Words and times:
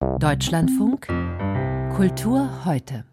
Deutschlandfunk 0.00 1.06
Kultur 1.96 2.64
heute. 2.64 3.04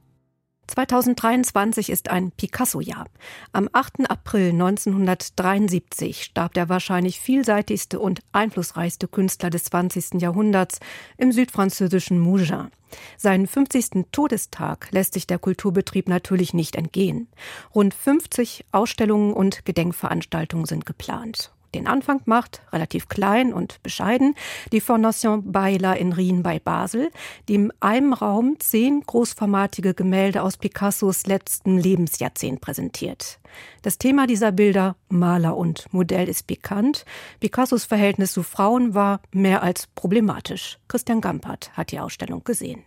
2023 0.67 1.89
ist 1.89 2.09
ein 2.09 2.31
Picasso-Jahr. 2.31 3.05
Am 3.53 3.69
8. 3.73 4.09
April 4.09 4.49
1973 4.49 6.23
starb 6.23 6.53
der 6.53 6.69
wahrscheinlich 6.69 7.19
vielseitigste 7.19 7.99
und 7.99 8.19
einflussreichste 8.33 9.07
Künstler 9.07 9.49
des 9.49 9.63
20. 9.65 10.21
Jahrhunderts 10.21 10.79
im 11.17 11.31
südfranzösischen 11.31 12.19
Mougins. 12.19 12.69
Seinen 13.17 13.47
50. 13.47 14.05
Todestag 14.11 14.89
lässt 14.91 15.15
sich 15.15 15.25
der 15.25 15.39
Kulturbetrieb 15.39 16.07
natürlich 16.07 16.53
nicht 16.53 16.75
entgehen. 16.75 17.29
Rund 17.73 17.95
50 17.95 18.65
Ausstellungen 18.71 19.33
und 19.33 19.65
Gedenkveranstaltungen 19.65 20.65
sind 20.65 20.85
geplant. 20.85 21.54
Den 21.75 21.87
Anfang 21.87 22.21
macht, 22.23 22.61
relativ 22.71 23.09
klein 23.09 23.51
und 23.51 23.83
bescheiden, 23.83 24.33
die 24.71 24.79
Fondation 24.79 25.51
Bayler 25.51 25.97
in 25.97 26.13
Rien 26.13 26.41
bei 26.41 26.57
Basel, 26.57 27.11
die 27.49 27.55
in 27.55 27.73
einem 27.81 28.13
Raum 28.13 28.55
zehn 28.59 29.01
großformatige 29.05 29.93
Gemälde 29.93 30.41
aus 30.41 30.55
Picassos 30.55 31.25
letzten 31.25 31.77
Lebensjahrzehnt 31.77 32.61
präsentiert. 32.61 33.39
Das 33.81 33.97
Thema 33.97 34.25
dieser 34.25 34.53
Bilder, 34.53 34.95
Maler 35.09 35.57
und 35.57 35.91
Modell, 35.91 36.29
ist 36.29 36.47
bekannt. 36.47 37.03
Picassos 37.41 37.83
Verhältnis 37.83 38.31
zu 38.31 38.43
Frauen 38.43 38.93
war 38.93 39.19
mehr 39.33 39.61
als 39.61 39.87
problematisch. 39.95 40.79
Christian 40.87 41.19
Gampert 41.19 41.71
hat 41.73 41.91
die 41.91 41.99
Ausstellung 41.99 42.45
gesehen. 42.45 42.83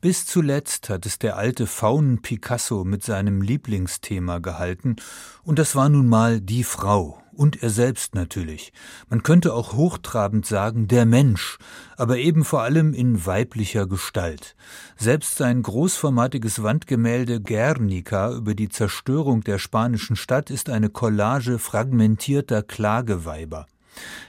Bis 0.00 0.26
zuletzt 0.26 0.90
hat 0.90 1.06
es 1.06 1.18
der 1.18 1.36
alte 1.36 1.66
Faunen 1.66 2.22
Picasso 2.22 2.84
mit 2.84 3.02
seinem 3.02 3.42
Lieblingsthema 3.42 4.38
gehalten, 4.38 4.94
und 5.42 5.58
das 5.58 5.74
war 5.74 5.88
nun 5.88 6.06
mal 6.06 6.40
die 6.40 6.62
Frau 6.62 7.20
und 7.38 7.62
er 7.62 7.70
selbst 7.70 8.16
natürlich. 8.16 8.72
Man 9.08 9.22
könnte 9.22 9.54
auch 9.54 9.72
hochtrabend 9.72 10.44
sagen, 10.44 10.88
der 10.88 11.06
Mensch, 11.06 11.58
aber 11.96 12.18
eben 12.18 12.44
vor 12.44 12.62
allem 12.62 12.92
in 12.92 13.24
weiblicher 13.24 13.86
Gestalt. 13.86 14.56
Selbst 14.96 15.36
sein 15.36 15.62
großformatiges 15.62 16.64
Wandgemälde 16.64 17.40
Guernica 17.40 18.32
über 18.32 18.54
die 18.54 18.68
Zerstörung 18.68 19.44
der 19.44 19.58
spanischen 19.58 20.16
Stadt 20.16 20.50
ist 20.50 20.68
eine 20.68 20.90
Collage 20.90 21.60
fragmentierter 21.60 22.64
Klageweiber. 22.64 23.66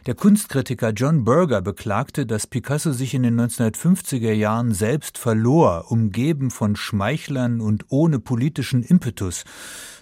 Der 0.05 0.15
Kunstkritiker 0.15 0.89
John 0.91 1.23
Berger 1.23 1.61
beklagte, 1.61 2.25
dass 2.25 2.47
Picasso 2.47 2.91
sich 2.91 3.13
in 3.13 3.23
den 3.23 3.39
1950er 3.39 4.31
Jahren 4.31 4.73
selbst 4.73 5.17
verlor, 5.17 5.85
umgeben 5.89 6.51
von 6.51 6.75
Schmeichlern 6.75 7.61
und 7.61 7.85
ohne 7.89 8.19
politischen 8.19 8.83
Impetus. 8.83 9.43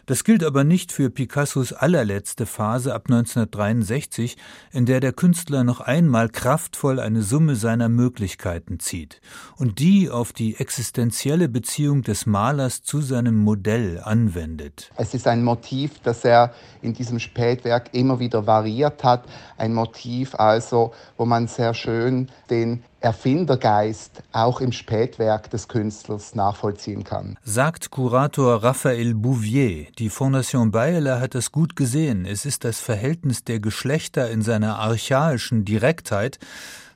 Das 0.07 0.23
gilt 0.23 0.41
aber 0.41 0.63
nicht 0.63 0.93
für 0.93 1.09
Picassos 1.09 1.73
allerletzte 1.73 2.45
Phase 2.45 2.95
ab 2.95 3.07
1963, 3.09 4.37
in 4.71 4.85
der 4.85 5.01
der 5.01 5.11
Künstler 5.11 5.65
noch 5.65 5.81
einmal 5.81 6.29
kraftvoll 6.29 7.01
eine 7.01 7.21
Summe 7.21 7.57
seiner 7.57 7.89
Möglichkeiten 7.89 8.79
zieht 8.79 9.19
und 9.57 9.79
die 9.79 10.09
auf 10.09 10.31
die 10.31 10.55
existenzielle 10.55 11.49
Beziehung 11.49 12.03
des 12.03 12.25
Malers 12.25 12.83
zu 12.83 13.01
seinem 13.01 13.35
Modell 13.35 13.99
anwendet. 14.01 14.91
Es 14.95 15.13
ist 15.13 15.27
ein 15.27 15.43
Motiv, 15.43 15.99
das 16.03 16.23
er 16.23 16.53
in 16.81 16.93
diesem 16.93 17.19
Spätwerk 17.19 17.89
immer 17.91 18.21
wieder 18.21 18.47
variiert 18.47 19.03
hat, 19.03 19.25
ein 19.57 19.73
Motiv 19.73 20.35
also, 20.35 20.93
wo 21.17 21.25
man 21.25 21.47
sehr 21.47 21.73
schön 21.73 22.29
den 22.49 22.83
Erfindergeist 22.99 24.23
auch 24.31 24.59
im 24.59 24.71
Spätwerk 24.71 25.49
des 25.49 25.67
Künstlers 25.67 26.35
nachvollziehen 26.35 27.03
kann. 27.03 27.37
Sagt 27.43 27.91
Kurator 27.91 28.63
Raphael 28.63 29.13
Bouvier. 29.13 29.87
Die 29.99 30.09
Fondation 30.09 30.71
Bayerler 30.71 31.19
hat 31.19 31.35
es 31.35 31.51
gut 31.51 31.75
gesehen. 31.75 32.25
Es 32.25 32.45
ist 32.45 32.63
das 32.63 32.79
Verhältnis 32.79 33.43
der 33.43 33.59
Geschlechter 33.59 34.29
in 34.29 34.41
seiner 34.41 34.79
archaischen 34.79 35.63
Direktheit, 35.63 36.39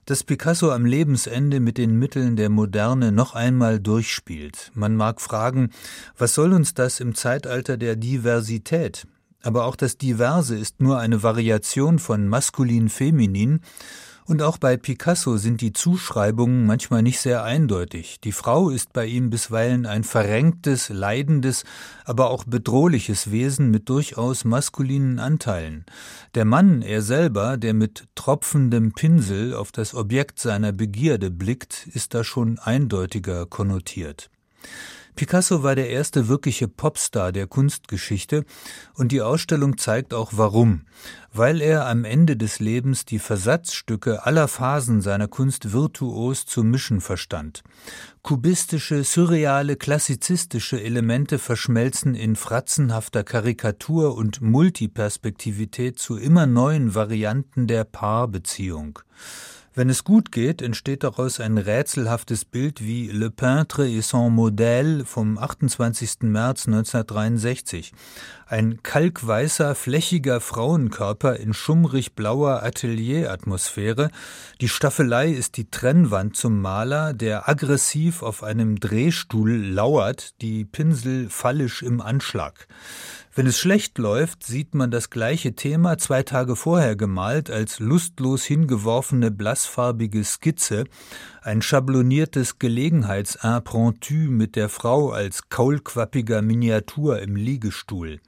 das 0.06 0.24
Picasso 0.24 0.72
am 0.72 0.86
Lebensende 0.86 1.60
mit 1.60 1.78
den 1.78 1.98
Mitteln 1.98 2.36
der 2.36 2.50
Moderne 2.50 3.12
noch 3.12 3.36
einmal 3.36 3.80
durchspielt. 3.80 4.72
Man 4.74 4.96
mag 4.96 5.22
fragen, 5.22 5.70
was 6.18 6.34
soll 6.34 6.54
uns 6.54 6.74
das 6.74 7.00
im 7.00 7.14
Zeitalter 7.14 7.78
der 7.78 7.96
Diversität? 7.96 9.06
Aber 9.44 9.66
auch 9.66 9.76
das 9.76 9.98
Diverse 9.98 10.58
ist 10.58 10.82
nur 10.82 11.00
eine 11.00 11.24
Variation 11.24 12.00
von 12.00 12.28
maskulin-feminin 12.28 13.62
und 14.32 14.44
auch 14.44 14.58
bei 14.58 14.78
Picasso 14.78 15.38
sind 15.38 15.60
die 15.62 15.74
Zuschreibungen 15.74 16.66
manchmal 16.66 17.02
nicht 17.02 17.20
sehr 17.20 17.44
eindeutig. 17.44 18.22
Die 18.22 18.32
Frau 18.32 18.70
ist 18.70 18.94
bei 18.94 19.06
ihm 19.06 19.30
bisweilen 19.30 19.86
ein 19.86 20.06
verrenktes, 20.06 20.90
leidendes, 20.90 21.66
aber 22.06 22.30
auch 22.30 22.46
bedrohliches 22.46 23.32
Wesen 23.32 23.72
mit 23.72 23.90
durchaus 23.90 24.46
maskulinen 24.46 25.20
Anteilen. 25.20 25.86
Der 26.36 26.46
Mann, 26.46 26.82
er 26.82 27.02
selber, 27.02 27.58
der 27.58 27.74
mit 27.74 28.06
tropfendem 28.16 28.94
Pinsel 28.94 29.54
auf 29.54 29.72
das 29.72 29.94
Objekt 29.94 30.40
seiner 30.40 30.72
Begierde 30.72 31.32
blickt, 31.32 31.88
ist 31.88 32.14
da 32.14 32.24
schon 32.24 32.58
eindeutiger 32.60 33.48
konnotiert. 33.48 34.30
Picasso 35.16 35.64
war 35.64 35.76
der 35.76 35.90
erste 35.90 36.28
wirkliche 36.28 36.68
Popstar 36.68 37.32
der 37.32 37.48
Kunstgeschichte 37.48 38.46
und 38.94 39.12
die 39.12 39.22
Ausstellung 39.22 39.78
zeigt 39.78 40.14
auch 40.14 40.32
warum. 40.36 40.82
Weil 41.34 41.62
er 41.62 41.88
am 41.88 42.04
Ende 42.04 42.36
des 42.36 42.60
Lebens 42.60 43.06
die 43.06 43.20
Versatzstücke 43.20 44.26
aller 44.26 44.48
Phasen 44.48 45.02
seiner 45.02 45.28
Kunst 45.28 45.72
virtuos 45.72 46.46
zu 46.46 46.64
mischen 46.64 47.02
verstand. 47.02 47.64
Kubistische, 48.22 49.04
surreale, 49.04 49.76
klassizistische 49.76 50.82
Elemente 50.82 51.40
verschmelzen 51.40 52.16
in 52.16 52.36
fratzenhafter 52.36 53.24
Karikatur 53.24 54.16
und 54.16 54.42
Multiperspektivität 54.42 56.00
zu 56.00 56.18
immer 56.18 56.46
neuen 56.46 56.96
Varianten 56.96 57.68
der 57.68 57.84
Paarbeziehung. 57.84 59.00
Wenn 59.74 59.90
es 59.90 60.04
gut 60.04 60.34
geht, 60.34 60.62
entsteht 60.62 61.02
daraus 61.06 61.40
ein 61.40 61.58
rätselhaftes 61.58 62.44
Bild 62.44 62.82
wie 62.82 63.08
Le 63.08 63.32
Peintre 63.32 63.88
et 63.88 64.04
son 64.04 64.30
Modèle 64.36 65.06
vom 65.06 65.38
28. 65.38 66.24
März 66.24 66.68
1963. 66.68 67.94
Ein 68.48 68.84
kalkweißer, 68.84 69.74
flächiger 69.76 70.42
Frauenkörper 70.42 71.38
in 71.38 71.54
schummrig 71.54 72.16
blauer 72.16 72.64
Atelieratmosphäre. 72.64 74.12
Die 74.60 74.68
Staffelei 74.68 75.30
ist 75.30 75.56
die 75.56 75.72
Trennwand 75.72 76.36
zum 76.36 76.60
Maler, 76.60 77.14
der 77.14 77.48
aggressiv 77.48 78.24
auf 78.24 78.44
einem 78.44 78.78
Drehstuhl 78.78 79.56
lauert, 79.56 80.42
die 80.42 80.66
Pinsel 80.66 81.30
fallisch 81.30 81.82
im 81.82 82.02
Anschlag. 82.02 82.68
Wenn 83.34 83.48
es 83.48 83.58
schlecht 83.58 83.98
läuft, 83.98 84.44
sieht 84.44 84.76
man 84.76 84.92
das 84.92 85.10
gleiche 85.10 85.54
Thema 85.56 85.98
zwei 85.98 86.22
Tage 86.22 86.58
vorher 86.58 86.98
gemalt 86.98 87.50
als 87.50 87.80
lustlos 87.80 88.44
hingeworfene 88.44 89.32
blassfarbige 89.32 90.22
Skizze, 90.26 90.84
ein 91.42 91.62
schabloniertes 91.62 92.60
Gelegenheitsimpromptu 92.60 94.14
mit 94.30 94.58
der 94.58 94.68
Frau 94.68 95.12
als 95.12 95.48
kaulquappiger 95.48 96.42
Miniatur 96.42 97.22
im 97.22 97.38
Liegestuhl. 97.38 98.20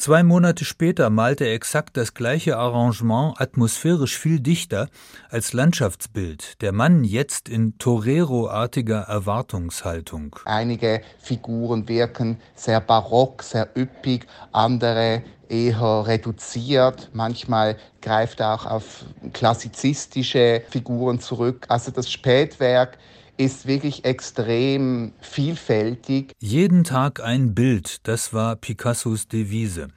Zwei 0.00 0.22
Monate 0.22 0.64
später 0.64 1.10
malte 1.10 1.44
er 1.44 1.52
exakt 1.52 1.98
das 1.98 2.14
gleiche 2.14 2.56
Arrangement 2.56 3.38
atmosphärisch 3.38 4.16
viel 4.16 4.40
dichter 4.40 4.88
als 5.28 5.52
Landschaftsbild. 5.52 6.62
Der 6.62 6.72
Mann 6.72 7.04
jetzt 7.04 7.50
in 7.50 7.76
Torero-artiger 7.76 9.02
Erwartungshaltung. 9.02 10.36
Einige 10.46 11.02
Figuren 11.18 11.86
wirken 11.86 12.40
sehr 12.54 12.80
barock, 12.80 13.42
sehr 13.42 13.68
üppig, 13.76 14.26
andere 14.52 15.22
eher 15.50 16.06
reduziert. 16.06 17.10
Manchmal 17.12 17.76
greift 18.00 18.40
er 18.40 18.54
auch 18.54 18.64
auf 18.64 19.04
klassizistische 19.34 20.62
Figuren 20.70 21.20
zurück. 21.20 21.66
Also 21.68 21.90
das 21.90 22.10
Spätwerk 22.10 22.96
ist 23.36 23.66
wirklich 23.66 24.04
extrem 24.04 25.12
vielfältig. 25.20 26.32
Jeden 26.38 26.84
Tag 26.84 27.22
ein 27.22 27.54
Bild, 27.54 28.06
das 28.06 28.32
war 28.32 28.56
Picassos 28.56 29.28
Devise. 29.28 29.88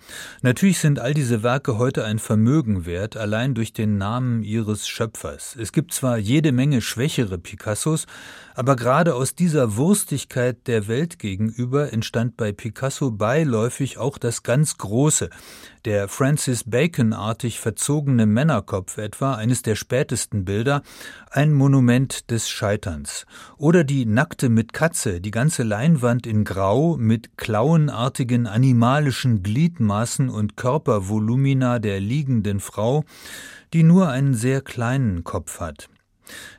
Natürlich 0.41 0.79
sind 0.79 0.99
all 0.99 1.13
diese 1.13 1.43
Werke 1.43 1.77
heute 1.77 2.05
ein 2.05 2.19
Vermögen 2.19 2.85
wert, 2.85 3.17
allein 3.17 3.53
durch 3.53 3.73
den 3.73 3.97
Namen 3.97 4.43
ihres 4.43 4.87
Schöpfers. 4.87 5.55
Es 5.59 5.71
gibt 5.71 5.93
zwar 5.93 6.17
jede 6.17 6.51
Menge 6.51 6.81
schwächere 6.81 7.37
Picassos, 7.37 8.05
aber 8.55 8.75
gerade 8.75 9.15
aus 9.15 9.35
dieser 9.35 9.75
Wurstigkeit 9.77 10.67
der 10.67 10.87
Welt 10.87 11.17
gegenüber 11.17 11.91
entstand 11.91 12.37
bei 12.37 12.51
Picasso 12.51 13.11
beiläufig 13.11 13.97
auch 13.97 14.17
das 14.17 14.43
ganz 14.43 14.77
Große, 14.77 15.29
der 15.85 16.07
Francis 16.07 16.63
Bacon-artig 16.65 17.59
verzogene 17.59 18.25
Männerkopf 18.25 18.97
etwa, 18.97 19.35
eines 19.35 19.63
der 19.63 19.75
spätesten 19.75 20.45
Bilder, 20.45 20.83
ein 21.31 21.51
Monument 21.51 22.29
des 22.29 22.47
Scheiterns. 22.49 23.25
Oder 23.57 23.83
die 23.83 24.05
Nackte 24.05 24.49
mit 24.49 24.73
Katze, 24.73 25.21
die 25.21 25.31
ganze 25.31 25.63
Leinwand 25.63 26.27
in 26.27 26.43
Grau 26.43 26.97
mit 26.97 27.37
klauenartigen 27.37 28.47
animalischen 28.47 29.43
Gliedmaßen 29.43 30.29
und 30.29 30.57
Körpervolumina 30.57 31.79
der 31.79 31.99
liegenden 31.99 32.59
Frau, 32.59 33.03
die 33.73 33.83
nur 33.83 34.09
einen 34.09 34.33
sehr 34.33 34.61
kleinen 34.61 35.23
Kopf 35.23 35.59
hat. 35.59 35.89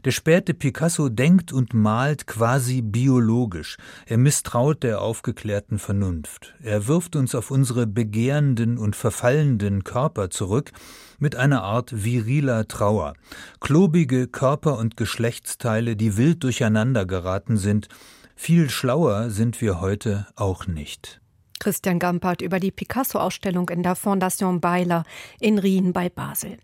Der 0.04 0.10
späte 0.10 0.54
Picasso 0.54 1.08
denkt 1.08 1.52
und 1.52 1.74
malt 1.74 2.26
quasi 2.26 2.82
biologisch. 2.82 3.76
Er 4.06 4.18
misstraut 4.18 4.82
der 4.82 5.00
aufgeklärten 5.00 5.78
Vernunft. 5.78 6.54
Er 6.62 6.86
wirft 6.86 7.16
uns 7.16 7.34
auf 7.34 7.50
unsere 7.50 7.86
begehrenden 7.86 8.78
und 8.78 8.96
verfallenden 8.96 9.84
Körper 9.84 10.30
zurück 10.30 10.72
mit 11.18 11.36
einer 11.36 11.62
Art 11.62 12.04
viriler 12.04 12.68
Trauer. 12.68 13.14
Klobige 13.60 14.28
Körper 14.28 14.78
und 14.78 14.96
Geschlechtsteile, 14.96 15.96
die 15.96 16.16
wild 16.16 16.44
durcheinander 16.44 17.06
geraten 17.06 17.56
sind. 17.56 17.88
Viel 18.36 18.68
schlauer 18.68 19.30
sind 19.30 19.60
wir 19.60 19.80
heute 19.80 20.26
auch 20.36 20.66
nicht. 20.66 21.20
Christian 21.60 21.98
Gampert 21.98 22.42
über 22.42 22.60
die 22.60 22.72
Picasso-Ausstellung 22.72 23.68
in 23.70 23.82
der 23.82 23.94
Fondation 23.94 24.60
Beiler 24.60 25.04
in 25.40 25.58
Rien 25.58 25.92
bei 25.92 26.10
Basel. 26.10 26.58